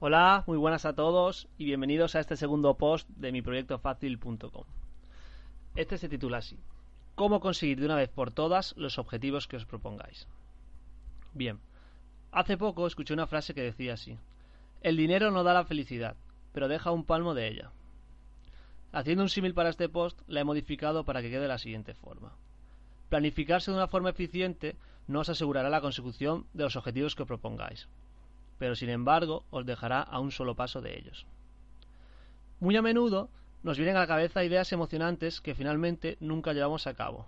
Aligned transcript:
Hola, 0.00 0.44
muy 0.46 0.56
buenas 0.56 0.84
a 0.84 0.94
todos 0.94 1.48
y 1.58 1.64
bienvenidos 1.64 2.14
a 2.14 2.20
este 2.20 2.36
segundo 2.36 2.74
post 2.74 3.08
de 3.16 3.32
mi 3.32 3.42
proyecto 3.42 3.80
fácil.com. 3.80 4.62
Este 5.74 5.98
se 5.98 6.08
titula 6.08 6.38
así: 6.38 6.56
¿Cómo 7.16 7.40
conseguir 7.40 7.80
de 7.80 7.86
una 7.86 7.96
vez 7.96 8.08
por 8.08 8.30
todas 8.30 8.76
los 8.76 8.96
objetivos 9.00 9.48
que 9.48 9.56
os 9.56 9.66
propongáis? 9.66 10.28
Bien, 11.34 11.58
hace 12.30 12.56
poco 12.56 12.86
escuché 12.86 13.12
una 13.12 13.26
frase 13.26 13.54
que 13.54 13.62
decía 13.62 13.94
así: 13.94 14.16
El 14.82 14.96
dinero 14.96 15.32
no 15.32 15.42
da 15.42 15.52
la 15.52 15.64
felicidad, 15.64 16.14
pero 16.52 16.68
deja 16.68 16.92
un 16.92 17.04
palmo 17.04 17.34
de 17.34 17.48
ella. 17.48 17.72
Haciendo 18.92 19.24
un 19.24 19.28
símil 19.28 19.52
para 19.52 19.70
este 19.70 19.88
post, 19.88 20.20
la 20.28 20.42
he 20.42 20.44
modificado 20.44 21.04
para 21.04 21.22
que 21.22 21.30
quede 21.30 21.40
de 21.40 21.48
la 21.48 21.58
siguiente 21.58 21.94
forma. 21.94 22.36
Planificarse 23.08 23.72
de 23.72 23.76
una 23.76 23.88
forma 23.88 24.10
eficiente 24.10 24.76
no 25.08 25.18
os 25.18 25.28
asegurará 25.28 25.68
la 25.70 25.80
consecución 25.80 26.46
de 26.52 26.62
los 26.62 26.76
objetivos 26.76 27.16
que 27.16 27.26
propongáis 27.26 27.88
pero 28.58 28.74
sin 28.74 28.90
embargo 28.90 29.44
os 29.50 29.64
dejará 29.64 30.02
a 30.02 30.20
un 30.20 30.30
solo 30.30 30.54
paso 30.54 30.80
de 30.80 30.98
ellos. 30.98 31.26
Muy 32.60 32.76
a 32.76 32.82
menudo 32.82 33.30
nos 33.62 33.78
vienen 33.78 33.96
a 33.96 34.00
la 34.00 34.06
cabeza 34.06 34.44
ideas 34.44 34.72
emocionantes 34.72 35.40
que 35.40 35.54
finalmente 35.54 36.16
nunca 36.20 36.52
llevamos 36.52 36.86
a 36.86 36.94
cabo, 36.94 37.26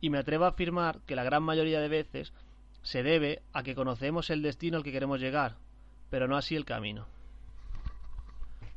y 0.00 0.10
me 0.10 0.18
atrevo 0.18 0.44
a 0.44 0.48
afirmar 0.48 1.00
que 1.06 1.16
la 1.16 1.24
gran 1.24 1.42
mayoría 1.42 1.80
de 1.80 1.88
veces 1.88 2.32
se 2.82 3.02
debe 3.02 3.42
a 3.52 3.62
que 3.62 3.74
conocemos 3.74 4.30
el 4.30 4.42
destino 4.42 4.76
al 4.76 4.84
que 4.84 4.92
queremos 4.92 5.20
llegar, 5.20 5.56
pero 6.08 6.28
no 6.28 6.36
así 6.36 6.56
el 6.56 6.64
camino. 6.64 7.06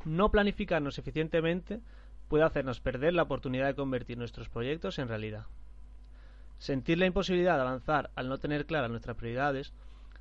No 0.05 0.29
planificarnos 0.29 0.97
eficientemente 0.97 1.79
puede 2.27 2.43
hacernos 2.43 2.81
perder 2.81 3.13
la 3.13 3.23
oportunidad 3.23 3.67
de 3.67 3.75
convertir 3.75 4.17
nuestros 4.17 4.49
proyectos 4.49 4.99
en 4.99 5.07
realidad. 5.07 5.45
Sentir 6.57 6.97
la 6.97 7.05
imposibilidad 7.05 7.55
de 7.55 7.61
avanzar 7.61 8.11
al 8.15 8.27
no 8.27 8.37
tener 8.37 8.65
claras 8.65 8.89
nuestras 8.89 9.15
prioridades 9.15 9.73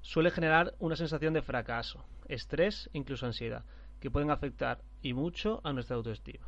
suele 0.03 0.31
generar 0.31 0.75
una 0.79 0.97
sensación 0.97 1.33
de 1.33 1.43
fracaso, 1.43 2.05
estrés 2.29 2.91
incluso 2.93 3.27
ansiedad, 3.27 3.65
que 4.01 4.11
pueden 4.11 4.31
afectar 4.31 4.83
y 5.01 5.15
mucho 5.15 5.61
a 5.65 5.73
nuestra 5.73 5.97
autoestima. 5.97 6.47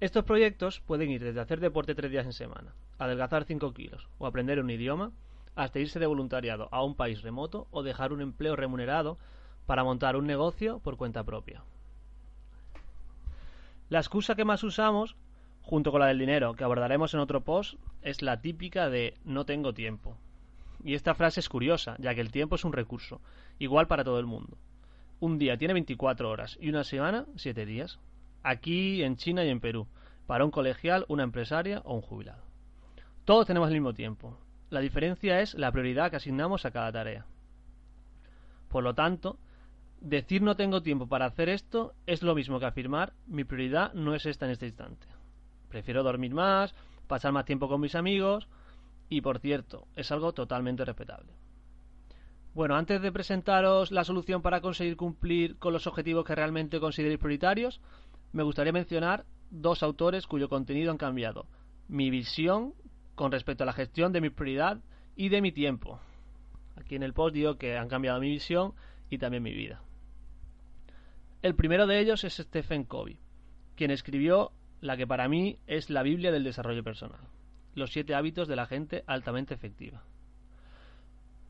Estos 0.00 0.24
proyectos 0.24 0.80
pueden 0.80 1.10
ir 1.10 1.22
desde 1.22 1.40
hacer 1.40 1.60
deporte 1.60 1.94
tres 1.94 2.10
días 2.10 2.26
en 2.26 2.32
semana, 2.32 2.74
adelgazar 2.98 3.44
5 3.44 3.74
kilos 3.74 4.08
o 4.18 4.26
aprender 4.26 4.60
un 4.60 4.70
idioma, 4.70 5.12
hasta 5.56 5.78
irse 5.78 5.98
de 5.98 6.06
voluntariado 6.06 6.68
a 6.72 6.82
un 6.82 6.96
país 6.96 7.22
remoto 7.22 7.68
o 7.70 7.82
dejar 7.82 8.12
un 8.12 8.20
empleo 8.20 8.56
remunerado 8.56 9.18
para 9.66 9.84
montar 9.84 10.16
un 10.16 10.26
negocio 10.26 10.80
por 10.80 10.96
cuenta 10.96 11.24
propia. 11.24 11.62
La 13.88 13.98
excusa 13.98 14.34
que 14.34 14.44
más 14.44 14.62
usamos, 14.64 15.16
junto 15.62 15.90
con 15.90 16.00
la 16.00 16.08
del 16.08 16.18
dinero 16.18 16.54
que 16.54 16.64
abordaremos 16.64 17.14
en 17.14 17.20
otro 17.20 17.42
post, 17.42 17.74
es 18.02 18.22
la 18.22 18.40
típica 18.40 18.90
de 18.90 19.16
no 19.24 19.44
tengo 19.44 19.74
tiempo. 19.74 20.16
Y 20.84 20.94
esta 20.94 21.14
frase 21.14 21.40
es 21.40 21.48
curiosa, 21.48 21.96
ya 21.98 22.14
que 22.14 22.20
el 22.20 22.30
tiempo 22.30 22.56
es 22.56 22.64
un 22.64 22.74
recurso, 22.74 23.22
igual 23.58 23.86
para 23.86 24.04
todo 24.04 24.20
el 24.20 24.26
mundo. 24.26 24.58
Un 25.18 25.38
día 25.38 25.56
tiene 25.56 25.72
24 25.72 26.28
horas 26.28 26.58
y 26.60 26.68
una 26.68 26.84
semana 26.84 27.24
7 27.36 27.64
días. 27.64 27.98
Aquí, 28.42 29.02
en 29.02 29.16
China 29.16 29.42
y 29.44 29.48
en 29.48 29.60
Perú, 29.60 29.88
para 30.26 30.44
un 30.44 30.50
colegial, 30.50 31.06
una 31.08 31.22
empresaria 31.22 31.80
o 31.86 31.94
un 31.94 32.02
jubilado. 32.02 32.44
Todos 33.24 33.46
tenemos 33.46 33.68
el 33.68 33.74
mismo 33.74 33.94
tiempo. 33.94 34.38
La 34.68 34.80
diferencia 34.80 35.40
es 35.40 35.54
la 35.54 35.72
prioridad 35.72 36.10
que 36.10 36.16
asignamos 36.16 36.66
a 36.66 36.70
cada 36.70 36.92
tarea. 36.92 37.24
Por 38.68 38.84
lo 38.84 38.94
tanto, 38.94 39.38
decir 40.02 40.42
no 40.42 40.54
tengo 40.54 40.82
tiempo 40.82 41.06
para 41.06 41.24
hacer 41.24 41.48
esto 41.48 41.94
es 42.04 42.22
lo 42.22 42.34
mismo 42.34 42.60
que 42.60 42.66
afirmar 42.66 43.14
mi 43.26 43.44
prioridad 43.44 43.94
no 43.94 44.14
es 44.14 44.26
esta 44.26 44.44
en 44.44 44.52
este 44.52 44.66
instante. 44.66 45.06
Prefiero 45.70 46.02
dormir 46.02 46.34
más, 46.34 46.74
pasar 47.06 47.32
más 47.32 47.46
tiempo 47.46 47.68
con 47.68 47.80
mis 47.80 47.94
amigos 47.94 48.48
y 49.08 49.20
por 49.20 49.38
cierto, 49.38 49.86
es 49.96 50.10
algo 50.12 50.32
totalmente 50.32 50.84
respetable. 50.84 51.32
Bueno, 52.54 52.76
antes 52.76 53.02
de 53.02 53.10
presentaros 53.10 53.90
la 53.90 54.04
solución 54.04 54.40
para 54.40 54.60
conseguir 54.60 54.96
cumplir 54.96 55.58
con 55.58 55.72
los 55.72 55.86
objetivos 55.86 56.24
que 56.24 56.36
realmente 56.36 56.78
consideréis 56.78 57.18
prioritarios, 57.18 57.80
me 58.32 58.44
gustaría 58.44 58.72
mencionar 58.72 59.24
dos 59.50 59.82
autores 59.82 60.26
cuyo 60.26 60.48
contenido 60.48 60.90
han 60.90 60.98
cambiado 60.98 61.46
mi 61.88 62.10
visión 62.10 62.74
con 63.14 63.32
respecto 63.32 63.64
a 63.64 63.66
la 63.66 63.72
gestión 63.72 64.12
de 64.12 64.20
mi 64.20 64.30
prioridad 64.30 64.80
y 65.16 65.28
de 65.28 65.40
mi 65.40 65.52
tiempo. 65.52 66.00
Aquí 66.76 66.96
en 66.96 67.02
el 67.02 67.12
post 67.12 67.34
digo 67.34 67.56
que 67.56 67.76
han 67.76 67.88
cambiado 67.88 68.20
mi 68.20 68.30
visión 68.30 68.74
y 69.10 69.18
también 69.18 69.42
mi 69.42 69.52
vida. 69.52 69.82
El 71.42 71.54
primero 71.54 71.86
de 71.86 72.00
ellos 72.00 72.24
es 72.24 72.34
Stephen 72.34 72.84
Covey, 72.84 73.18
quien 73.76 73.90
escribió 73.90 74.52
la 74.80 74.96
que 74.96 75.06
para 75.06 75.28
mí 75.28 75.58
es 75.66 75.90
la 75.90 76.02
Biblia 76.02 76.32
del 76.32 76.44
desarrollo 76.44 76.82
personal. 76.82 77.20
Los 77.74 77.92
siete 77.92 78.14
hábitos 78.14 78.48
de 78.48 78.56
la 78.56 78.66
gente 78.66 79.04
altamente 79.06 79.54
efectiva. 79.54 80.02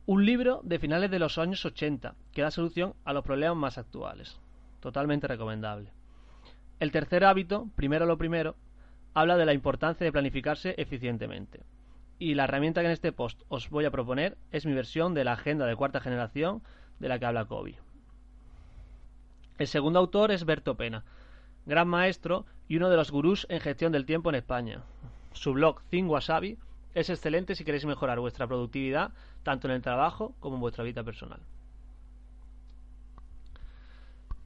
Un 0.07 0.27
libro 0.27 0.61
de 0.65 0.79
finales 0.79 1.11
de 1.11 1.19
los 1.19 1.39
años 1.39 1.65
80 1.65 2.15
que 2.33 2.43
da 2.43 2.51
solución 2.51 2.95
a 3.05 3.13
los 3.13 3.25
problemas 3.25 3.57
más 3.57 3.79
actuales. 3.79 4.39
Totalmente 4.81 5.27
recomendable. 5.27 5.91
El 6.81 6.91
tercer 6.93 7.25
hábito, 7.25 7.69
primero 7.75 8.05
lo 8.05 8.19
primero, 8.19 8.57
habla 9.15 9.37
de 9.37 9.47
la 9.47 9.55
importancia 9.55 10.05
de 10.05 10.13
planificarse 10.13 10.75
eficientemente. 10.77 11.61
Y 12.19 12.35
la 12.35 12.45
herramienta 12.45 12.81
que 12.81 12.87
en 12.87 12.93
este 12.93 13.13
post 13.13 13.43
os 13.49 13.71
voy 13.71 13.85
a 13.85 13.91
proponer 13.91 14.37
es 14.51 14.67
mi 14.67 14.75
versión 14.75 15.15
de 15.15 15.25
la 15.25 15.33
agenda 15.33 15.67
de 15.67 15.77
cuarta 15.77 16.01
generación 16.01 16.63
de 16.99 17.09
la 17.09 17.19
que 17.19 17.27
habla 17.27 17.47
Kobe. 17.47 17.79
El 19.57 19.67
segundo 19.69 19.99
autor 20.01 20.33
es 20.33 20.45
Berto 20.45 20.77
Pena, 20.77 21.05
gran 21.65 21.89
maestro 21.89 22.45
y 22.69 22.77
uno 22.77 22.91
de 22.91 22.97
los 22.97 23.11
gurús 23.11 23.47
en 23.49 23.61
gestión 23.61 23.93
del 23.93 24.05
tiempo 24.05 24.31
en 24.31 24.37
España. 24.37 24.83
Su 25.35 25.53
blog 25.53 25.83
Think 25.91 26.11
Wasabi 26.11 26.57
es 26.95 27.11
excelente 27.11 27.55
si 27.55 27.65
queréis 27.65 27.85
mejorar 27.85 28.21
vuestra 28.21 28.47
productividad 28.47 29.13
tanto 29.43 29.69
en 29.69 29.75
el 29.75 29.83
trabajo 29.83 30.35
como 30.41 30.55
en 30.57 30.61
vuestra 30.61 30.85
vida 30.85 31.03
personal. 31.03 31.41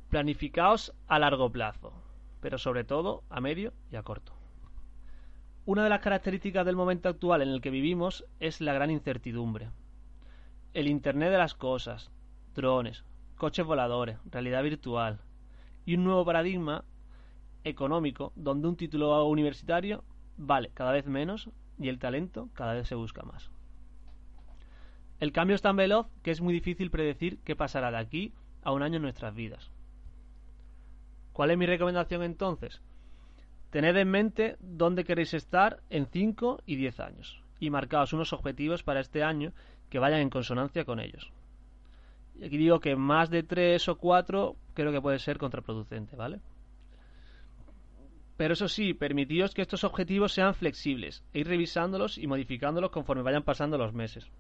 Planificaos 0.09 0.95
a 1.07 1.19
largo 1.19 1.53
plazo, 1.53 1.93
pero 2.41 2.57
sobre 2.57 2.85
todo 2.85 3.23
a 3.29 3.41
medio 3.41 3.75
y 3.93 3.97
a 3.97 4.03
corto. 4.03 4.33
Una 5.67 5.85
de 5.85 5.91
las 5.91 6.01
características 6.01 6.65
del 6.65 6.77
momento 6.77 7.11
actual 7.11 7.43
en 7.43 7.51
el 7.51 7.61
que 7.61 7.71
vivimos 7.71 8.25
es 8.41 8.63
la 8.63 8.73
gran 8.73 8.91
incertidumbre. 8.91 9.69
El 10.73 10.89
Internet 10.89 11.31
de 11.31 11.39
las 11.39 11.55
cosas, 11.55 12.11
drones, 12.55 13.05
coches 13.37 13.67
voladores, 13.67 14.19
realidad 14.25 14.63
virtual 14.63 15.21
y 15.85 15.97
un 15.97 16.05
nuevo 16.05 16.25
paradigma 16.25 16.85
económico 17.65 18.33
donde 18.35 18.69
un 18.69 18.77
título 18.77 19.23
universitario 19.27 20.03
vale 20.39 20.71
cada 20.73 20.93
vez 20.93 21.07
menos 21.07 21.51
y 21.79 21.89
el 21.89 21.99
talento 21.99 22.49
cada 22.55 22.75
vez 22.75 22.89
se 22.89 22.95
busca 22.95 23.23
más. 23.23 23.51
El 25.21 25.33
cambio 25.33 25.57
es 25.57 25.63
tan 25.63 25.77
veloz 25.77 26.07
que 26.23 26.31
es 26.31 26.41
muy 26.41 26.55
difícil 26.55 26.91
predecir 26.91 27.39
qué 27.45 27.57
pasará 27.57 27.91
de 27.91 27.99
aquí 27.99 28.33
a 28.63 28.73
un 28.73 28.83
año 28.83 28.97
en 28.97 29.03
nuestras 29.03 29.35
vidas. 29.35 29.71
¿Cuál 31.33 31.51
es 31.51 31.59
mi 31.59 31.67
recomendación 31.67 32.23
entonces? 32.23 32.81
Tened 33.71 33.97
en 33.97 34.11
mente 34.11 34.57
dónde 34.61 35.05
queréis 35.05 35.35
estar 35.35 35.83
en 35.91 36.07
5 36.07 36.63
y 36.65 36.77
10 36.77 37.01
años 37.01 37.43
y 37.61 37.71
marcaos 37.71 38.13
unos 38.13 38.33
objetivos 38.33 38.83
para 38.83 39.01
este 39.01 39.23
año 39.23 39.53
que 39.91 39.99
vayan 39.99 40.21
en 40.21 40.31
consonancia 40.31 40.85
con 40.85 41.01
ellos. 41.01 41.33
Y 42.37 42.45
aquí 42.45 42.57
digo 42.57 42.81
que 42.81 42.95
más 42.97 43.31
de 43.31 43.43
3 43.43 43.89
o 43.89 43.99
4 43.99 44.57
creo 44.75 44.93
que 44.93 45.01
puede 45.01 45.19
ser 45.19 45.39
contraproducente, 45.39 46.17
¿vale? 46.17 46.41
Pero 48.39 48.53
eso 48.53 48.69
sí, 48.69 48.95
permitíos 48.95 49.53
que 49.53 49.63
estos 49.63 49.83
objetivos 49.83 50.33
sean 50.33 50.55
flexibles 50.55 51.25
e 51.35 51.41
ir 51.41 51.49
revisándolos 51.49 52.19
y 52.19 52.29
modificándolos 52.29 52.93
conforme 52.93 53.25
vayan 53.25 53.43
pasando 53.43 53.77
los 53.77 53.93
meses. 53.93 54.31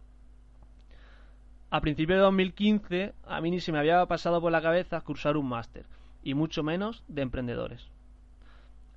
A 1.70 1.80
principios 1.80 2.18
de 2.18 2.22
2015 2.22 3.14
a 3.26 3.40
mí 3.40 3.50
ni 3.50 3.58
se 3.58 3.72
me 3.72 3.80
había 3.80 4.06
pasado 4.06 4.40
por 4.40 4.52
la 4.52 4.62
cabeza 4.62 5.00
cursar 5.00 5.36
un 5.36 5.48
máster, 5.48 5.84
y 6.22 6.34
mucho 6.34 6.62
menos 6.62 7.02
de 7.08 7.22
emprendedores. 7.22 7.88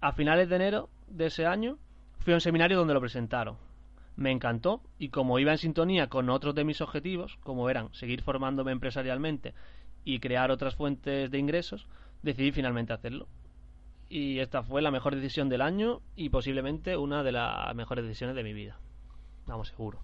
A 0.02 0.12
finales 0.14 0.48
de 0.50 0.56
enero 0.58 0.90
de 1.08 1.26
ese 1.26 1.48
año 1.48 1.80
fui 2.20 2.34
a 2.34 2.38
un 2.38 2.42
seminario 2.42 2.78
donde 2.78 2.94
lo 2.94 3.02
presentaron. 3.02 3.58
Me 4.16 4.30
encantó 4.30 4.84
y 5.00 5.10
como 5.10 5.40
iba 5.40 5.52
en 5.52 5.58
sintonía 5.58 6.10
con 6.10 6.30
otros 6.30 6.54
de 6.54 6.64
mis 6.64 6.80
objetivos, 6.80 7.40
como 7.42 7.72
eran 7.72 7.92
seguir 7.96 8.22
formándome 8.22 8.72
empresarialmente 8.72 9.56
y 10.06 10.20
crear 10.20 10.52
otras 10.52 10.76
fuentes 10.76 11.32
de 11.32 11.40
ingresos, 11.40 11.88
decidí 12.22 12.52
finalmente 12.52 12.94
hacerlo 12.94 13.28
y 14.12 14.40
esta 14.40 14.62
fue 14.62 14.82
la 14.82 14.92
mejor 14.92 15.16
decisión 15.16 15.48
del 15.48 15.62
año 15.62 16.02
y 16.18 16.28
posiblemente 16.28 16.98
una 16.98 17.24
de 17.24 17.32
las 17.32 17.74
mejores 17.74 18.04
decisiones 18.04 18.36
de 18.36 18.44
mi 18.44 18.52
vida. 18.52 18.78
Vamos, 19.48 19.70
seguro. 19.70 20.04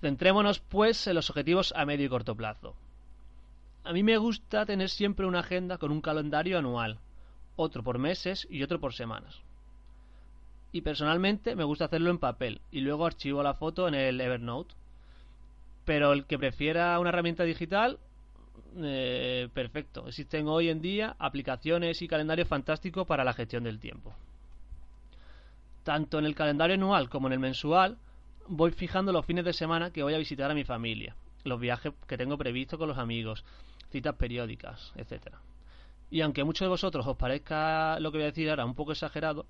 Centrémonos, 0.00 0.58
pues, 0.58 1.06
en 1.06 1.16
los 1.16 1.28
objetivos 1.28 1.74
a 1.76 1.84
medio 1.84 2.06
y 2.06 2.08
corto 2.08 2.34
plazo. 2.34 2.76
A 3.84 3.92
mí 3.92 4.02
me 4.02 4.16
gusta 4.16 4.64
tener 4.64 4.88
siempre 4.88 5.26
una 5.26 5.40
agenda 5.40 5.76
con 5.76 5.92
un 5.92 6.00
calendario 6.00 6.58
anual, 6.58 6.98
otro 7.56 7.82
por 7.82 7.98
meses 7.98 8.46
y 8.48 8.62
otro 8.62 8.80
por 8.80 8.94
semanas. 8.94 9.42
Y 10.72 10.80
personalmente 10.80 11.54
me 11.54 11.64
gusta 11.64 11.84
hacerlo 11.84 12.08
en 12.08 12.18
papel 12.18 12.62
y 12.70 12.80
luego 12.80 13.04
archivo 13.04 13.42
la 13.42 13.52
foto 13.52 13.86
en 13.86 13.94
el 13.94 14.18
Evernote. 14.18 14.74
Pero 15.84 16.14
el 16.14 16.24
que 16.24 16.38
prefiera 16.38 16.98
una 16.98 17.10
herramienta 17.10 17.44
digital, 17.44 17.98
eh, 18.76 19.48
perfecto. 19.52 20.06
Existen 20.08 20.48
hoy 20.48 20.68
en 20.68 20.80
día 20.80 21.16
aplicaciones 21.18 22.02
y 22.02 22.08
calendarios 22.08 22.48
fantásticos 22.48 23.06
para 23.06 23.24
la 23.24 23.32
gestión 23.32 23.64
del 23.64 23.78
tiempo. 23.78 24.14
Tanto 25.82 26.18
en 26.18 26.24
el 26.24 26.34
calendario 26.34 26.74
anual 26.74 27.08
como 27.08 27.26
en 27.28 27.34
el 27.34 27.38
mensual, 27.38 27.98
voy 28.48 28.72
fijando 28.72 29.12
los 29.12 29.26
fines 29.26 29.44
de 29.44 29.52
semana 29.52 29.90
que 29.90 30.02
voy 30.02 30.14
a 30.14 30.18
visitar 30.18 30.50
a 30.50 30.54
mi 30.54 30.64
familia, 30.64 31.14
los 31.44 31.60
viajes 31.60 31.92
que 32.06 32.16
tengo 32.16 32.38
previstos 32.38 32.78
con 32.78 32.88
los 32.88 32.98
amigos, 32.98 33.44
citas 33.90 34.16
periódicas, 34.16 34.92
etcétera. 34.96 35.40
Y 36.10 36.20
aunque 36.20 36.42
a 36.42 36.44
muchos 36.44 36.66
de 36.66 36.70
vosotros 36.70 37.06
os 37.06 37.16
parezca 37.16 37.98
lo 38.00 38.10
que 38.12 38.18
voy 38.18 38.24
a 38.24 38.30
decir 38.30 38.48
ahora 38.50 38.64
un 38.64 38.74
poco 38.74 38.92
exagerado, 38.92 39.46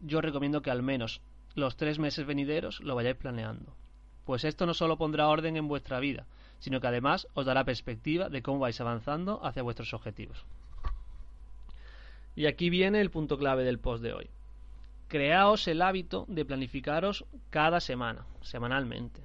yo 0.00 0.20
recomiendo 0.20 0.62
que 0.62 0.70
al 0.70 0.82
menos 0.82 1.20
los 1.54 1.76
tres 1.76 1.98
meses 1.98 2.26
venideros 2.26 2.80
lo 2.80 2.94
vayáis 2.94 3.16
planeando. 3.16 3.74
Pues 4.24 4.44
esto 4.44 4.66
no 4.66 4.74
solo 4.74 4.98
pondrá 4.98 5.28
orden 5.28 5.56
en 5.56 5.68
vuestra 5.68 6.00
vida, 6.00 6.26
sino 6.58 6.80
que 6.80 6.86
además 6.86 7.28
os 7.34 7.46
dará 7.46 7.64
perspectiva 7.64 8.28
de 8.28 8.42
cómo 8.42 8.58
vais 8.58 8.80
avanzando 8.80 9.44
hacia 9.44 9.62
vuestros 9.62 9.94
objetivos. 9.94 10.44
Y 12.34 12.46
aquí 12.46 12.70
viene 12.70 13.00
el 13.00 13.10
punto 13.10 13.38
clave 13.38 13.64
del 13.64 13.78
post 13.78 14.02
de 14.02 14.12
hoy. 14.12 14.30
Creaos 15.08 15.68
el 15.68 15.82
hábito 15.82 16.26
de 16.28 16.44
planificaros 16.44 17.24
cada 17.50 17.80
semana, 17.80 18.26
semanalmente. 18.42 19.22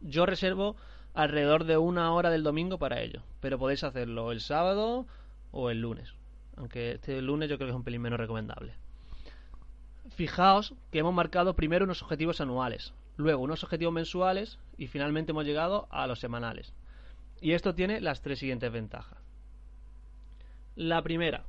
Yo 0.00 0.24
reservo 0.24 0.76
alrededor 1.14 1.64
de 1.64 1.76
una 1.76 2.12
hora 2.12 2.30
del 2.30 2.42
domingo 2.42 2.78
para 2.78 3.00
ello, 3.00 3.22
pero 3.40 3.58
podéis 3.58 3.84
hacerlo 3.84 4.32
el 4.32 4.40
sábado 4.40 5.06
o 5.50 5.70
el 5.70 5.80
lunes, 5.80 6.14
aunque 6.56 6.92
este 6.92 7.20
lunes 7.20 7.50
yo 7.50 7.56
creo 7.56 7.68
que 7.68 7.72
es 7.72 7.76
un 7.76 7.84
pelín 7.84 8.02
menos 8.02 8.18
recomendable. 8.18 8.74
Fijaos 10.10 10.74
que 10.90 11.00
hemos 11.00 11.14
marcado 11.14 11.54
primero 11.54 11.84
unos 11.84 12.02
objetivos 12.02 12.40
anuales, 12.40 12.94
luego 13.16 13.42
unos 13.42 13.64
objetivos 13.64 13.92
mensuales 13.92 14.58
y 14.76 14.86
finalmente 14.86 15.32
hemos 15.32 15.44
llegado 15.44 15.88
a 15.90 16.06
los 16.06 16.20
semanales. 16.20 16.74
Y 17.40 17.52
esto 17.52 17.74
tiene 17.74 18.00
las 18.00 18.22
tres 18.22 18.38
siguientes 18.38 18.70
ventajas. 18.72 19.18
La 20.74 21.02
primera, 21.02 21.44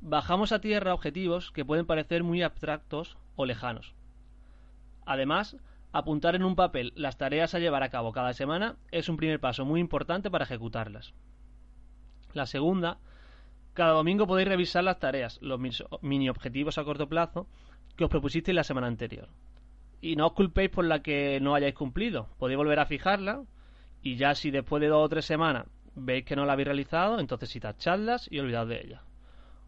bajamos 0.00 0.52
a 0.52 0.60
tierra 0.60 0.94
objetivos 0.94 1.50
que 1.52 1.64
pueden 1.64 1.86
parecer 1.86 2.22
muy 2.22 2.42
abstractos 2.42 3.16
o 3.36 3.46
lejanos. 3.46 3.94
Además, 5.06 5.56
apuntar 5.92 6.34
en 6.34 6.44
un 6.44 6.56
papel 6.56 6.92
las 6.96 7.18
tareas 7.18 7.54
a 7.54 7.58
llevar 7.58 7.82
a 7.82 7.90
cabo 7.90 8.12
cada 8.12 8.32
semana 8.32 8.76
es 8.90 9.08
un 9.08 9.16
primer 9.16 9.40
paso 9.40 9.64
muy 9.64 9.80
importante 9.80 10.30
para 10.30 10.44
ejecutarlas. 10.44 11.14
La 12.34 12.46
segunda, 12.46 12.98
cada 13.74 13.92
domingo 13.92 14.26
podéis 14.26 14.48
revisar 14.48 14.84
las 14.84 14.98
tareas, 14.98 15.40
los 15.40 15.60
mini 16.02 16.28
objetivos 16.28 16.78
a 16.78 16.84
corto 16.84 17.08
plazo 17.08 17.46
que 17.96 18.04
os 18.04 18.10
propusisteis 18.10 18.54
la 18.54 18.64
semana 18.64 18.86
anterior. 18.86 19.28
Y 20.02 20.16
no 20.16 20.26
os 20.26 20.32
culpéis 20.34 20.68
por 20.68 20.84
la 20.84 21.00
que 21.00 21.40
no 21.40 21.54
hayáis 21.54 21.74
cumplido. 21.74 22.28
Podéis 22.38 22.58
volver 22.58 22.78
a 22.80 22.86
fijarla 22.86 23.44
y 24.02 24.16
ya 24.16 24.34
si 24.34 24.50
después 24.50 24.82
de 24.82 24.88
dos 24.88 25.02
o 25.02 25.08
tres 25.08 25.24
semanas 25.24 25.66
veis 25.94 26.26
que 26.26 26.36
no 26.36 26.44
la 26.44 26.52
habéis 26.52 26.66
realizado, 26.66 27.18
entonces 27.18 27.48
sí 27.48 27.60
tachadlas 27.60 28.28
y 28.30 28.38
olvidad 28.38 28.66
de 28.66 28.80
ellas 28.80 29.02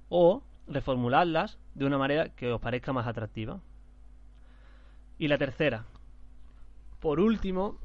o 0.09 0.43
reformularlas 0.69 1.59
de 1.75 1.85
una 1.85 1.99
manera 1.99 2.29
que 2.31 2.53
os 2.53 2.61
parezca 2.61 2.93
más 2.93 3.07
atractiva. 3.07 3.61
Y 5.19 5.29
la 5.29 5.39
tercera, 5.39 5.87
por 7.01 7.21
último, 7.21 7.79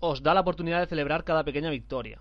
os 0.00 0.22
da 0.22 0.34
la 0.34 0.40
oportunidad 0.40 0.80
de 0.80 0.86
celebrar 0.86 1.24
cada 1.24 1.44
pequeña 1.44 1.70
victoria. 1.70 2.20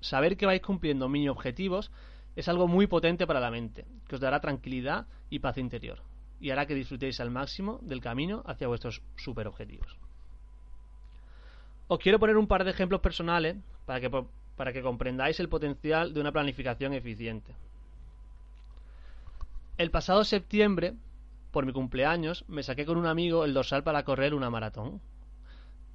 Saber 0.00 0.36
que 0.36 0.46
vais 0.46 0.62
cumpliendo 0.62 1.08
mini 1.08 1.28
objetivos 1.28 1.90
es 2.36 2.48
algo 2.48 2.68
muy 2.68 2.86
potente 2.86 3.26
para 3.26 3.40
la 3.40 3.50
mente, 3.50 3.84
que 4.08 4.16
os 4.16 4.20
dará 4.20 4.40
tranquilidad 4.40 5.06
y 5.30 5.38
paz 5.38 5.58
interior, 5.58 6.02
y 6.44 6.50
hará 6.50 6.66
que 6.66 6.74
disfrutéis 6.74 7.20
al 7.20 7.30
máximo 7.30 7.78
del 7.80 8.02
camino 8.02 8.42
hacia 8.44 8.68
vuestros 8.68 9.00
super 9.16 9.46
objetivos. 9.48 9.96
Os 11.88 11.98
quiero 11.98 12.18
poner 12.18 12.36
un 12.36 12.46
par 12.46 12.64
de 12.64 12.70
ejemplos 12.70 13.00
personales 13.00 13.56
para 13.86 13.98
que, 13.98 14.10
para 14.54 14.70
que 14.70 14.82
comprendáis 14.82 15.40
el 15.40 15.48
potencial 15.48 16.12
de 16.12 16.20
una 16.20 16.32
planificación 16.32 16.92
eficiente. 16.92 17.54
El 19.78 19.90
pasado 19.90 20.22
septiembre, 20.22 20.92
por 21.50 21.64
mi 21.64 21.72
cumpleaños, 21.72 22.44
me 22.46 22.62
saqué 22.62 22.84
con 22.84 22.98
un 22.98 23.06
amigo 23.06 23.46
el 23.46 23.54
dorsal 23.54 23.82
para 23.82 24.04
correr 24.04 24.34
una 24.34 24.50
maratón. 24.50 25.00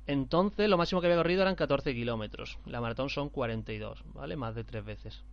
Entonces, 0.08 0.68
lo 0.68 0.80
máximo 0.80 1.00
que 1.00 1.06
había 1.06 1.18
corrido 1.18 1.44
eran 1.44 1.54
14 1.54 1.94
kilómetros. 1.94 2.58
La 2.66 2.82
maratón 2.82 3.10
son 3.10 3.30
42, 3.30 4.04
¿vale? 4.16 4.36
Más 4.36 4.56
de 4.56 4.64
tres 4.64 4.84
veces. 4.84 5.24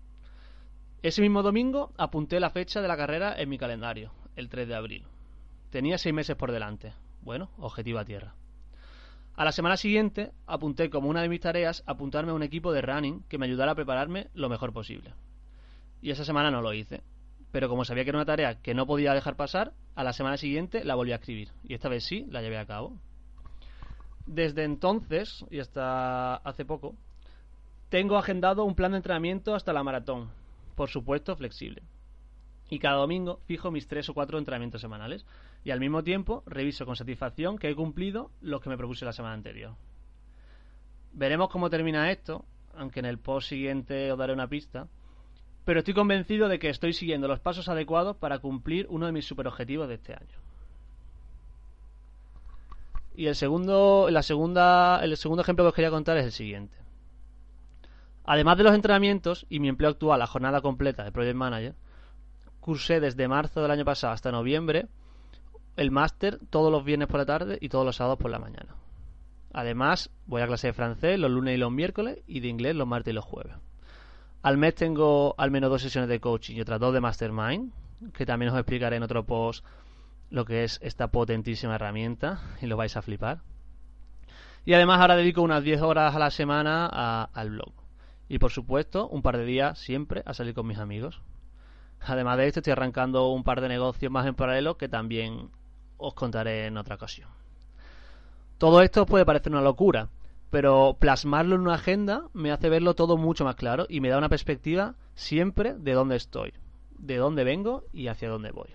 Ese 1.02 1.20
mismo 1.20 1.42
domingo 1.42 1.92
apunté 1.96 2.40
la 2.40 2.50
fecha 2.50 2.80
de 2.80 2.88
la 2.88 2.96
carrera 2.96 3.34
en 3.36 3.48
mi 3.48 3.58
calendario, 3.58 4.12
el 4.34 4.48
3 4.48 4.68
de 4.68 4.74
abril. 4.74 5.04
Tenía 5.70 5.98
seis 5.98 6.14
meses 6.14 6.36
por 6.36 6.52
delante. 6.52 6.92
Bueno, 7.22 7.50
objetivo 7.58 7.98
a 7.98 8.04
tierra. 8.04 8.34
A 9.34 9.44
la 9.44 9.52
semana 9.52 9.76
siguiente 9.76 10.32
apunté 10.46 10.88
como 10.90 11.08
una 11.08 11.22
de 11.22 11.28
mis 11.28 11.40
tareas 11.40 11.82
apuntarme 11.86 12.32
a 12.32 12.34
un 12.34 12.42
equipo 12.42 12.72
de 12.72 12.82
running 12.82 13.22
que 13.28 13.38
me 13.38 13.46
ayudara 13.46 13.72
a 13.72 13.76
prepararme 13.76 14.28
lo 14.34 14.48
mejor 14.48 14.72
posible. 14.72 15.12
Y 16.00 16.10
esa 16.10 16.24
semana 16.24 16.50
no 16.50 16.62
lo 16.62 16.72
hice 16.72 17.02
pero 17.56 17.70
como 17.70 17.86
sabía 17.86 18.04
que 18.04 18.10
era 18.10 18.18
una 18.18 18.26
tarea 18.26 18.60
que 18.60 18.74
no 18.74 18.86
podía 18.86 19.14
dejar 19.14 19.34
pasar, 19.34 19.72
a 19.94 20.04
la 20.04 20.12
semana 20.12 20.36
siguiente 20.36 20.84
la 20.84 20.94
volví 20.94 21.12
a 21.12 21.14
escribir. 21.14 21.52
Y 21.64 21.72
esta 21.72 21.88
vez 21.88 22.04
sí, 22.04 22.26
la 22.28 22.42
llevé 22.42 22.58
a 22.58 22.66
cabo. 22.66 22.98
Desde 24.26 24.64
entonces, 24.64 25.42
y 25.50 25.60
hasta 25.60 26.36
hace 26.36 26.66
poco, 26.66 26.94
tengo 27.88 28.18
agendado 28.18 28.64
un 28.64 28.74
plan 28.74 28.90
de 28.90 28.98
entrenamiento 28.98 29.54
hasta 29.54 29.72
la 29.72 29.82
maratón. 29.82 30.28
Por 30.76 30.88
supuesto, 30.88 31.34
flexible. 31.34 31.82
Y 32.70 32.78
cada 32.78 32.98
domingo 32.98 33.40
fijo 33.46 33.72
mis 33.72 33.88
tres 33.88 34.08
o 34.08 34.14
cuatro 34.14 34.38
entrenamientos 34.38 34.80
semanales. 34.80 35.26
Y 35.64 35.72
al 35.72 35.80
mismo 35.80 36.04
tiempo 36.04 36.44
reviso 36.46 36.86
con 36.86 36.94
satisfacción 36.94 37.58
que 37.58 37.68
he 37.68 37.74
cumplido 37.74 38.30
los 38.40 38.60
que 38.60 38.68
me 38.68 38.76
propuse 38.76 39.04
la 39.04 39.12
semana 39.12 39.34
anterior. 39.34 39.74
Veremos 41.12 41.48
cómo 41.48 41.70
termina 41.70 42.12
esto, 42.12 42.44
aunque 42.76 43.00
en 43.00 43.06
el 43.06 43.18
post 43.18 43.48
siguiente 43.48 44.12
os 44.12 44.18
daré 44.18 44.32
una 44.32 44.46
pista 44.46 44.86
pero 45.66 45.80
estoy 45.80 45.94
convencido 45.94 46.48
de 46.48 46.60
que 46.60 46.68
estoy 46.68 46.92
siguiendo 46.92 47.26
los 47.26 47.40
pasos 47.40 47.68
adecuados 47.68 48.16
para 48.16 48.38
cumplir 48.38 48.86
uno 48.88 49.06
de 49.06 49.10
mis 49.10 49.26
superobjetivos 49.26 49.88
de 49.88 49.94
este 49.94 50.12
año. 50.12 50.38
Y 53.16 53.26
el 53.26 53.34
segundo, 53.34 54.06
la 54.08 54.22
segunda, 54.22 55.00
el 55.02 55.16
segundo 55.16 55.42
ejemplo 55.42 55.64
que 55.64 55.70
os 55.70 55.74
quería 55.74 55.90
contar 55.90 56.18
es 56.18 56.24
el 56.24 56.30
siguiente. 56.30 56.76
Además 58.26 58.58
de 58.58 58.64
los 58.64 58.74
entrenamientos 58.74 59.46
y 59.48 59.60
mi 59.60 59.68
empleo 59.68 59.90
actual, 59.90 60.18
la 60.18 60.26
jornada 60.26 60.60
completa 60.60 61.04
de 61.04 61.12
Project 61.12 61.36
Manager, 61.36 61.74
cursé 62.60 62.98
desde 62.98 63.28
marzo 63.28 63.62
del 63.62 63.70
año 63.70 63.84
pasado 63.84 64.12
hasta 64.12 64.32
noviembre 64.32 64.88
el 65.76 65.92
máster 65.92 66.40
todos 66.50 66.72
los 66.72 66.84
viernes 66.84 67.06
por 67.06 67.20
la 67.20 67.26
tarde 67.26 67.58
y 67.60 67.68
todos 67.68 67.84
los 67.84 67.96
sábados 67.96 68.18
por 68.18 68.30
la 68.30 68.40
mañana. 68.40 68.74
Además, 69.52 70.10
voy 70.26 70.42
a 70.42 70.46
clase 70.46 70.68
de 70.68 70.72
francés 70.72 71.18
los 71.18 71.30
lunes 71.30 71.54
y 71.54 71.58
los 71.58 71.70
miércoles 71.70 72.18
y 72.26 72.40
de 72.40 72.48
inglés 72.48 72.74
los 72.74 72.88
martes 72.88 73.12
y 73.12 73.14
los 73.14 73.24
jueves. 73.24 73.54
Al 74.42 74.58
mes 74.58 74.74
tengo 74.74 75.34
al 75.38 75.50
menos 75.50 75.70
dos 75.70 75.82
sesiones 75.82 76.08
de 76.08 76.20
coaching 76.20 76.56
y 76.56 76.60
otras 76.60 76.80
dos 76.80 76.92
de 76.92 77.00
mastermind, 77.00 77.72
que 78.12 78.26
también 78.26 78.52
os 78.52 78.58
explicaré 78.58 78.96
en 78.96 79.02
otro 79.02 79.24
post 79.24 79.64
lo 80.30 80.44
que 80.44 80.64
es 80.64 80.80
esta 80.82 81.08
potentísima 81.12 81.76
herramienta 81.76 82.40
y 82.60 82.66
lo 82.66 82.76
vais 82.76 82.96
a 82.96 83.02
flipar. 83.02 83.40
Y 84.64 84.74
además 84.74 85.00
ahora 85.00 85.16
dedico 85.16 85.42
unas 85.42 85.62
10 85.62 85.82
horas 85.82 86.14
a 86.14 86.18
la 86.18 86.30
semana 86.32 87.24
al 87.24 87.50
blog. 87.50 87.85
Y 88.28 88.38
por 88.38 88.50
supuesto, 88.50 89.08
un 89.08 89.22
par 89.22 89.36
de 89.36 89.44
días 89.44 89.78
siempre 89.78 90.22
a 90.26 90.34
salir 90.34 90.54
con 90.54 90.66
mis 90.66 90.78
amigos. 90.78 91.22
Además 92.00 92.38
de 92.38 92.46
esto, 92.46 92.60
estoy 92.60 92.72
arrancando 92.72 93.28
un 93.28 93.44
par 93.44 93.60
de 93.60 93.68
negocios 93.68 94.12
más 94.12 94.26
en 94.26 94.34
paralelo 94.34 94.76
que 94.76 94.88
también 94.88 95.50
os 95.96 96.14
contaré 96.14 96.66
en 96.66 96.76
otra 96.76 96.96
ocasión. 96.96 97.28
Todo 98.58 98.82
esto 98.82 99.06
puede 99.06 99.26
parecer 99.26 99.52
una 99.52 99.60
locura, 99.60 100.08
pero 100.50 100.96
plasmarlo 100.98 101.56
en 101.56 101.62
una 101.62 101.74
agenda 101.74 102.28
me 102.32 102.52
hace 102.52 102.68
verlo 102.68 102.94
todo 102.94 103.16
mucho 103.16 103.44
más 103.44 103.56
claro 103.56 103.86
y 103.88 104.00
me 104.00 104.08
da 104.08 104.18
una 104.18 104.28
perspectiva 104.28 104.94
siempre 105.14 105.74
de 105.74 105.92
dónde 105.92 106.16
estoy, 106.16 106.52
de 106.98 107.16
dónde 107.16 107.44
vengo 107.44 107.84
y 107.92 108.08
hacia 108.08 108.28
dónde 108.28 108.52
voy. 108.52 108.70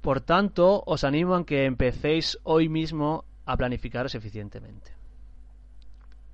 Por 0.00 0.20
tanto, 0.20 0.82
os 0.84 1.04
animo 1.04 1.36
a 1.36 1.46
que 1.46 1.64
empecéis 1.64 2.38
hoy 2.42 2.68
mismo 2.68 3.24
a 3.46 3.56
planificaros 3.56 4.16
eficientemente. 4.16 5.01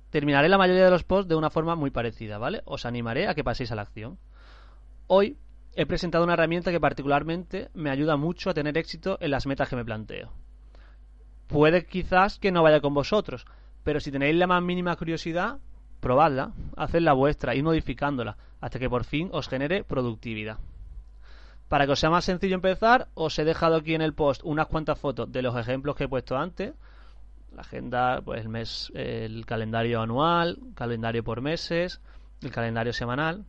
Terminaré 0.09 0.49
la 0.49 0.57
mayoría 0.57 0.85
de 0.85 0.91
los 0.91 1.03
posts 1.03 1.29
de 1.29 1.35
una 1.35 1.49
forma 1.49 1.75
muy 1.75 1.91
parecida, 1.91 2.37
¿vale? 2.37 2.61
Os 2.65 2.85
animaré 2.85 3.27
a 3.27 3.35
que 3.35 3.43
paséis 3.43 3.71
a 3.71 3.75
la 3.75 3.83
acción. 3.83 4.17
Hoy 5.07 5.37
he 5.75 5.85
presentado 5.85 6.23
una 6.23 6.33
herramienta 6.33 6.71
que 6.71 6.79
particularmente 6.79 7.69
me 7.73 7.89
ayuda 7.89 8.17
mucho 8.17 8.49
a 8.49 8.53
tener 8.53 8.77
éxito 8.77 9.17
en 9.21 9.31
las 9.31 9.45
metas 9.45 9.69
que 9.69 9.75
me 9.75 9.85
planteo 9.85 10.31
Puede 11.47 11.85
quizás 11.85 12.37
que 12.37 12.51
no 12.51 12.61
vaya 12.61 12.79
con 12.79 12.93
vosotros, 12.93 13.45
pero 13.83 13.99
si 13.99 14.11
tenéis 14.11 14.35
la 14.35 14.45
más 14.45 14.61
mínima 14.61 14.95
curiosidad, 14.95 15.57
probadla, 15.99 16.51
hacedla 16.77 17.13
vuestra, 17.13 17.55
y 17.55 17.63
modificándola, 17.63 18.37
hasta 18.61 18.77
que 18.77 18.89
por 18.89 19.03
fin 19.03 19.29
os 19.31 19.49
genere 19.49 19.83
productividad. 19.83 20.59
Para 21.69 21.85
que 21.87 21.93
os 21.93 21.99
sea 21.99 22.11
más 22.11 22.25
sencillo 22.25 22.55
empezar, 22.55 23.07
os 23.15 23.37
he 23.39 23.45
dejado 23.45 23.77
aquí 23.77 23.95
en 23.95 24.01
el 24.01 24.13
post 24.13 24.41
unas 24.43 24.67
cuantas 24.67 24.99
fotos 24.99 25.31
de 25.31 25.41
los 25.41 25.55
ejemplos 25.55 25.95
que 25.95 26.03
he 26.03 26.07
puesto 26.07 26.37
antes. 26.37 26.73
La 27.55 27.61
agenda, 27.61 28.21
pues 28.23 28.41
el 28.41 28.49
mes, 28.49 28.91
el 28.95 29.45
calendario 29.45 30.01
anual, 30.01 30.59
calendario 30.75 31.23
por 31.23 31.41
meses, 31.41 32.01
el 32.41 32.51
calendario 32.51 32.93
semanal. 32.93 33.45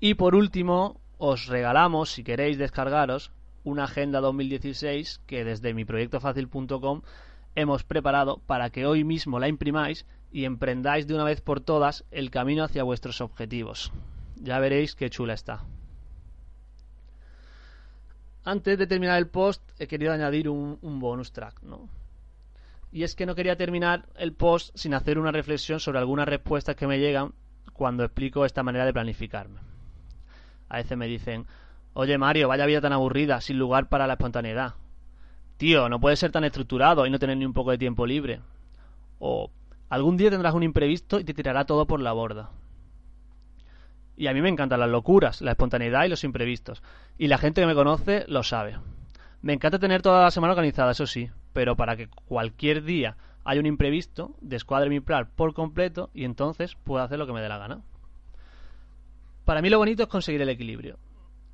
Y 0.00 0.14
por 0.14 0.34
último, 0.34 1.00
os 1.18 1.46
regalamos, 1.46 2.10
si 2.10 2.24
queréis 2.24 2.58
descargaros, 2.58 3.32
una 3.62 3.84
agenda 3.84 4.20
2016 4.20 5.20
que 5.26 5.44
desde 5.44 5.72
mi 5.72 5.84
proyecto 5.84 6.20
fácil.com 6.20 7.02
hemos 7.54 7.84
preparado 7.84 8.38
para 8.46 8.70
que 8.70 8.86
hoy 8.86 9.04
mismo 9.04 9.38
la 9.38 9.48
imprimáis 9.48 10.06
y 10.30 10.44
emprendáis 10.44 11.06
de 11.06 11.14
una 11.14 11.24
vez 11.24 11.40
por 11.40 11.60
todas 11.60 12.04
el 12.10 12.30
camino 12.30 12.64
hacia 12.64 12.82
vuestros 12.82 13.20
objetivos. 13.20 13.92
Ya 14.36 14.58
veréis 14.58 14.94
qué 14.94 15.08
chula 15.08 15.34
está. 15.34 15.64
Antes 18.44 18.76
de 18.76 18.86
terminar 18.86 19.18
el 19.18 19.28
post 19.28 19.62
he 19.78 19.86
querido 19.86 20.12
añadir 20.12 20.48
un, 20.48 20.78
un 20.82 21.00
bonus 21.00 21.32
track, 21.32 21.62
¿no? 21.62 21.88
Y 22.94 23.02
es 23.02 23.16
que 23.16 23.26
no 23.26 23.34
quería 23.34 23.56
terminar 23.56 24.06
el 24.14 24.34
post 24.34 24.70
sin 24.76 24.94
hacer 24.94 25.18
una 25.18 25.32
reflexión 25.32 25.80
sobre 25.80 25.98
algunas 25.98 26.28
respuestas 26.28 26.76
que 26.76 26.86
me 26.86 27.00
llegan 27.00 27.32
cuando 27.72 28.04
explico 28.04 28.44
esta 28.44 28.62
manera 28.62 28.86
de 28.86 28.92
planificarme. 28.92 29.58
A 30.68 30.76
veces 30.76 30.96
me 30.96 31.08
dicen, 31.08 31.44
oye 31.92 32.16
Mario, 32.18 32.46
vaya 32.46 32.66
vida 32.66 32.80
tan 32.80 32.92
aburrida, 32.92 33.40
sin 33.40 33.58
lugar 33.58 33.88
para 33.88 34.06
la 34.06 34.12
espontaneidad. 34.12 34.74
Tío, 35.56 35.88
no 35.88 35.98
puedes 35.98 36.20
ser 36.20 36.30
tan 36.30 36.44
estructurado 36.44 37.04
y 37.04 37.10
no 37.10 37.18
tener 37.18 37.36
ni 37.36 37.44
un 37.44 37.52
poco 37.52 37.72
de 37.72 37.78
tiempo 37.78 38.06
libre. 38.06 38.38
O 39.18 39.50
algún 39.88 40.16
día 40.16 40.30
tendrás 40.30 40.54
un 40.54 40.62
imprevisto 40.62 41.18
y 41.18 41.24
te 41.24 41.34
tirará 41.34 41.64
todo 41.64 41.88
por 41.88 42.00
la 42.00 42.12
borda. 42.12 42.50
Y 44.16 44.28
a 44.28 44.32
mí 44.32 44.40
me 44.40 44.50
encantan 44.50 44.78
las 44.78 44.88
locuras, 44.88 45.42
la 45.42 45.50
espontaneidad 45.50 46.04
y 46.04 46.10
los 46.10 46.22
imprevistos. 46.22 46.80
Y 47.18 47.26
la 47.26 47.38
gente 47.38 47.60
que 47.60 47.66
me 47.66 47.74
conoce 47.74 48.24
lo 48.28 48.44
sabe. 48.44 48.78
Me 49.42 49.52
encanta 49.52 49.80
tener 49.80 50.00
toda 50.00 50.22
la 50.22 50.30
semana 50.30 50.52
organizada, 50.52 50.92
eso 50.92 51.08
sí, 51.08 51.28
pero 51.54 51.76
para 51.76 51.96
que 51.96 52.08
cualquier 52.26 52.82
día 52.82 53.16
haya 53.44 53.60
un 53.60 53.66
imprevisto, 53.66 54.34
descuadre 54.42 54.90
mi 54.90 55.00
plan 55.00 55.30
por 55.34 55.54
completo 55.54 56.10
y 56.12 56.24
entonces 56.24 56.74
puedo 56.74 57.02
hacer 57.02 57.18
lo 57.18 57.26
que 57.26 57.32
me 57.32 57.40
dé 57.40 57.48
la 57.48 57.58
gana. 57.58 57.80
Para 59.46 59.62
mí 59.62 59.70
lo 59.70 59.78
bonito 59.78 60.02
es 60.02 60.08
conseguir 60.08 60.42
el 60.42 60.48
equilibrio. 60.48 60.98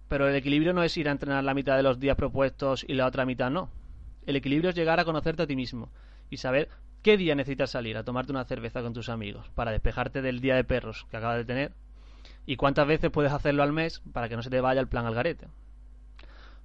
Pero 0.08 0.28
el 0.28 0.34
equilibrio 0.34 0.72
no 0.72 0.82
es 0.82 0.96
ir 0.96 1.08
a 1.08 1.12
entrenar 1.12 1.44
la 1.44 1.54
mitad 1.54 1.76
de 1.76 1.84
los 1.84 2.00
días 2.00 2.16
propuestos 2.16 2.84
y 2.88 2.94
la 2.94 3.06
otra 3.06 3.26
mitad 3.26 3.50
no. 3.50 3.68
El 4.26 4.36
equilibrio 4.36 4.70
es 4.70 4.76
llegar 4.76 4.98
a 4.98 5.04
conocerte 5.04 5.42
a 5.42 5.46
ti 5.46 5.54
mismo 5.54 5.90
y 6.30 6.38
saber 6.38 6.68
qué 7.02 7.16
día 7.16 7.34
necesitas 7.34 7.70
salir 7.70 7.96
a 7.96 8.04
tomarte 8.04 8.32
una 8.32 8.44
cerveza 8.44 8.82
con 8.82 8.94
tus 8.94 9.08
amigos 9.08 9.50
para 9.54 9.70
despejarte 9.70 10.22
del 10.22 10.40
día 10.40 10.56
de 10.56 10.64
perros 10.64 11.06
que 11.10 11.16
acabas 11.16 11.36
de 11.36 11.44
tener 11.44 11.72
y 12.46 12.56
cuántas 12.56 12.86
veces 12.86 13.10
puedes 13.10 13.32
hacerlo 13.32 13.62
al 13.62 13.72
mes 13.72 14.02
para 14.12 14.28
que 14.28 14.36
no 14.36 14.42
se 14.42 14.50
te 14.50 14.60
vaya 14.60 14.80
el 14.80 14.88
plan 14.88 15.06
al 15.06 15.14
garete. 15.14 15.46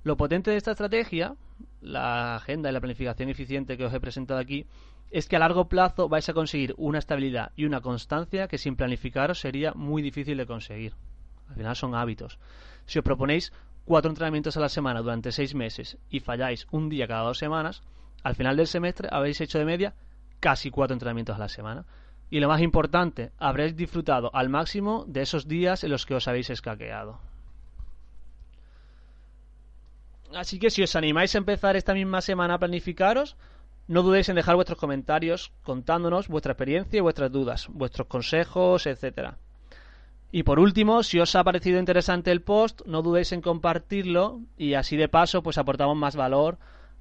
Lo 0.06 0.18
potente 0.18 0.52
de 0.52 0.58
esta 0.58 0.70
estrategia, 0.70 1.36
la 1.82 2.36
agenda 2.36 2.70
y 2.70 2.74
la 2.74 2.80
planificación 2.80 3.28
eficiente 3.30 3.76
que 3.76 3.86
os 3.86 3.92
he 3.92 4.00
presentado 4.00 4.40
aquí, 4.40 4.68
es 5.10 5.28
que 5.28 5.36
a 5.36 5.40
largo 5.40 5.68
plazo 5.68 6.08
vais 6.08 6.30
a 6.30 6.34
conseguir 6.34 6.76
una 6.78 7.00
estabilidad 7.00 7.54
y 7.56 7.66
una 7.66 7.82
constancia 7.82 8.48
que 8.48 8.60
sin 8.60 8.76
planificaros 8.76 9.40
sería 9.40 9.74
muy 9.74 10.04
difícil 10.04 10.38
de 10.38 10.46
conseguir. 10.46 10.94
Al 11.50 11.56
final 11.56 11.76
son 11.76 11.96
hábitos. 11.96 12.38
Si 12.86 13.00
os 13.00 13.04
proponéis 13.04 13.52
cuatro 13.84 14.12
entrenamientos 14.12 14.56
a 14.58 14.60
la 14.60 14.70
semana 14.70 15.02
durante 15.02 15.32
seis 15.32 15.56
meses 15.56 15.98
y 16.12 16.20
falláis 16.20 16.68
un 16.70 16.88
día 16.88 17.08
cada 17.08 17.24
dos 17.24 17.40
semanas, 17.40 17.82
al 18.22 18.36
final 18.36 18.58
del 18.58 18.68
semestre 18.68 19.10
habéis 19.12 19.42
hecho 19.42 19.58
de 19.58 19.66
media 19.66 19.96
casi 20.40 20.70
cuatro 20.70 20.94
entrenamientos 20.94 21.36
a 21.36 21.40
la 21.40 21.50
semana. 21.50 21.88
Y 22.30 22.42
lo 22.42 22.48
más 22.48 22.62
importante, 22.62 23.32
habréis 23.40 23.76
disfrutado 23.76 24.30
al 24.36 24.50
máximo 24.50 25.04
de 25.08 25.24
esos 25.24 25.48
días 25.48 25.84
en 25.84 25.90
los 25.90 26.06
que 26.06 26.14
os 26.14 26.28
habéis 26.28 26.52
escaqueado. 26.52 27.20
Así 30.36 30.60
que 30.60 30.70
si 30.70 30.84
os 30.84 30.96
animáis 30.96 31.34
a 31.34 31.38
empezar 31.38 31.76
esta 31.76 31.94
misma 31.94 32.22
semana 32.22 32.56
a 32.56 32.60
planificaros, 32.60 33.38
no 33.88 34.04
dudéis 34.04 34.28
en 34.30 34.36
dejar 34.36 34.56
vuestros 34.56 34.78
comentarios 34.78 35.54
contándonos 35.64 36.28
vuestra 36.28 36.52
experiencia 36.52 36.98
y 36.98 37.02
vuestras 37.02 37.32
dudas, 37.32 37.68
vuestros 37.70 38.08
consejos, 38.08 38.86
etcétera. 38.86 39.38
Y 40.32 40.44
por 40.44 40.60
último, 40.60 41.04
si 41.04 41.20
os 41.20 41.36
ha 41.36 41.44
parecido 41.44 41.80
interesante 41.80 42.32
el 42.32 42.42
post, 42.42 42.82
no 42.86 43.02
dudéis 43.02 43.32
en 43.32 43.42
compartirlo 43.42 44.42
y 44.58 44.74
así 44.74 44.98
de 44.98 45.08
paso 45.08 45.42
pues 45.42 45.58
aportamos 45.58 45.96
más 45.96 46.18
valor 46.18 46.58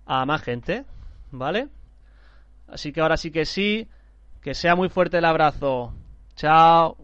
a 0.07 0.25
más 0.27 0.43
gente, 0.43 0.85
¿vale? 1.33 1.69
Así 2.69 2.93
que 2.93 3.01
ahora 3.01 3.17
sí 3.17 3.33
que 3.33 3.47
sí, 3.47 3.89
que 4.43 4.55
sea 4.55 4.77
muy 4.77 4.89
fuerte 4.89 5.19
el 5.19 5.25
abrazo. 5.25 5.93
Chao. 6.37 7.04